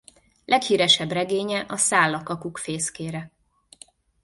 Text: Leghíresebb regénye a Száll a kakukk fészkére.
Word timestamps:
Leghíresebb 0.45 1.11
regénye 1.11 1.65
a 1.67 1.77
Száll 1.77 2.13
a 2.13 2.23
kakukk 2.23 2.57
fészkére. 2.57 3.31